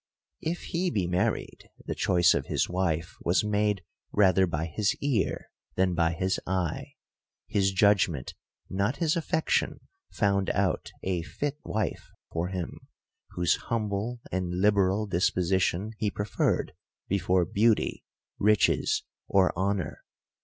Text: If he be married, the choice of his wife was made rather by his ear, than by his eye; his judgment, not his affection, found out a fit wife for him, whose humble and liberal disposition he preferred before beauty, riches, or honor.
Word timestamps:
If 0.41 0.63
he 0.63 0.89
be 0.89 1.05
married, 1.05 1.69
the 1.85 1.93
choice 1.93 2.33
of 2.33 2.47
his 2.47 2.67
wife 2.67 3.17
was 3.21 3.43
made 3.43 3.83
rather 4.11 4.47
by 4.47 4.65
his 4.65 4.95
ear, 4.95 5.51
than 5.75 5.93
by 5.93 6.13
his 6.13 6.39
eye; 6.47 6.93
his 7.45 7.71
judgment, 7.71 8.33
not 8.67 8.95
his 8.95 9.15
affection, 9.15 9.79
found 10.11 10.49
out 10.55 10.91
a 11.03 11.21
fit 11.21 11.59
wife 11.63 12.09
for 12.31 12.47
him, 12.47 12.87
whose 13.33 13.57
humble 13.69 14.21
and 14.31 14.49
liberal 14.61 15.05
disposition 15.05 15.91
he 15.99 16.09
preferred 16.09 16.73
before 17.07 17.45
beauty, 17.45 18.03
riches, 18.39 19.03
or 19.27 19.53
honor. 19.55 20.03